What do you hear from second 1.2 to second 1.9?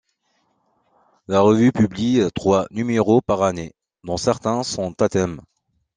La revue